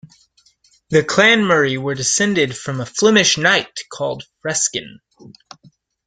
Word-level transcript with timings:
The 0.89 1.03
Clan 1.03 1.45
Murray 1.45 1.77
were 1.77 1.93
descended 1.93 2.57
from 2.57 2.81
a 2.81 2.87
Flemish 2.87 3.37
knight 3.37 3.81
called 3.93 4.23
Freskin. 4.41 4.99